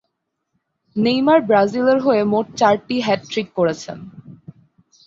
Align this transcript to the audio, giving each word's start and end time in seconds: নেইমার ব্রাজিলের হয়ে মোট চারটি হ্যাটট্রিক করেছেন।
নেইমার 0.95 1.39
ব্রাজিলের 1.41 1.99
হয়ে 2.05 2.21
মোট 2.23 2.45
চারটি 2.59 2.95
হ্যাটট্রিক 3.01 3.47
করেছেন। 3.57 3.97